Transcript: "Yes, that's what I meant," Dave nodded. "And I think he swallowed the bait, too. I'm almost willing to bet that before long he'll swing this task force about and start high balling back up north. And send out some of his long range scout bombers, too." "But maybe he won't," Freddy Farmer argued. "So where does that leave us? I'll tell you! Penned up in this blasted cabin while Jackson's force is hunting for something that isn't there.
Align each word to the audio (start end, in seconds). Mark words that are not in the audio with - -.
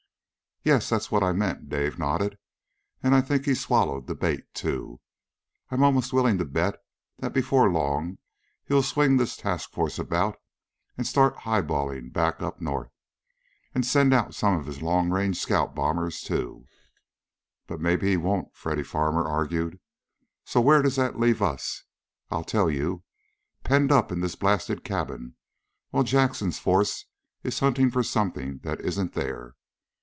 "Yes, 0.63 0.89
that's 0.89 1.09
what 1.09 1.23
I 1.23 1.31
meant," 1.31 1.69
Dave 1.69 1.97
nodded. 1.97 2.37
"And 3.01 3.15
I 3.15 3.21
think 3.21 3.45
he 3.45 3.55
swallowed 3.55 4.05
the 4.05 4.13
bait, 4.13 4.45
too. 4.53 4.99
I'm 5.71 5.81
almost 5.81 6.13
willing 6.13 6.37
to 6.37 6.45
bet 6.45 6.75
that 7.17 7.33
before 7.33 7.71
long 7.71 8.19
he'll 8.65 8.83
swing 8.83 9.17
this 9.17 9.35
task 9.35 9.71
force 9.71 9.97
about 9.97 10.39
and 10.99 11.07
start 11.07 11.35
high 11.37 11.61
balling 11.63 12.11
back 12.11 12.43
up 12.43 12.61
north. 12.61 12.91
And 13.73 13.83
send 13.83 14.13
out 14.13 14.35
some 14.35 14.53
of 14.53 14.67
his 14.67 14.83
long 14.83 15.09
range 15.09 15.39
scout 15.39 15.73
bombers, 15.73 16.21
too." 16.21 16.67
"But 17.65 17.81
maybe 17.81 18.11
he 18.11 18.17
won't," 18.17 18.55
Freddy 18.55 18.83
Farmer 18.83 19.25
argued. 19.27 19.79
"So 20.45 20.61
where 20.61 20.83
does 20.83 20.95
that 20.97 21.19
leave 21.19 21.41
us? 21.41 21.85
I'll 22.29 22.43
tell 22.43 22.69
you! 22.69 23.01
Penned 23.63 23.91
up 23.91 24.11
in 24.11 24.19
this 24.19 24.35
blasted 24.35 24.83
cabin 24.83 25.37
while 25.89 26.03
Jackson's 26.03 26.59
force 26.59 27.05
is 27.41 27.57
hunting 27.61 27.89
for 27.89 28.03
something 28.03 28.59
that 28.59 28.79
isn't 28.81 29.13
there. 29.13 29.55